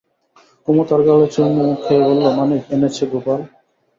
কুমু 0.63 0.81
তার 0.89 1.01
গালে 1.07 1.27
চুমু 1.33 1.63
খেয়ে 1.83 2.03
বললে, 2.07 2.29
মানিক 2.37 2.63
এনেছ 2.75 2.97
গোপাল। 3.11 3.39